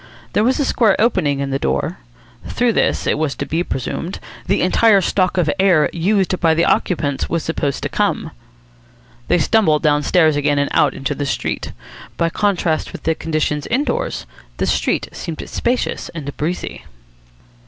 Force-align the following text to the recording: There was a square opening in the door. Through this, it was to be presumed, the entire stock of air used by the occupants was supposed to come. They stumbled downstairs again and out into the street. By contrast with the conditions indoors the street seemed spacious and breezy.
There 0.33 0.43
was 0.43 0.59
a 0.59 0.65
square 0.65 0.95
opening 0.97 1.41
in 1.41 1.51
the 1.51 1.59
door. 1.59 1.99
Through 2.47 2.73
this, 2.73 3.05
it 3.05 3.19
was 3.19 3.35
to 3.35 3.45
be 3.45 3.63
presumed, 3.63 4.17
the 4.47 4.61
entire 4.63 4.99
stock 4.99 5.37
of 5.37 5.47
air 5.59 5.91
used 5.93 6.39
by 6.39 6.55
the 6.55 6.65
occupants 6.65 7.29
was 7.29 7.43
supposed 7.43 7.83
to 7.83 7.87
come. 7.89 8.31
They 9.27 9.37
stumbled 9.37 9.83
downstairs 9.83 10.35
again 10.35 10.57
and 10.57 10.71
out 10.73 10.95
into 10.95 11.13
the 11.13 11.27
street. 11.27 11.71
By 12.17 12.31
contrast 12.31 12.93
with 12.93 13.03
the 13.03 13.13
conditions 13.13 13.67
indoors 13.67 14.25
the 14.57 14.65
street 14.65 15.07
seemed 15.11 15.47
spacious 15.47 16.09
and 16.15 16.35
breezy. 16.35 16.83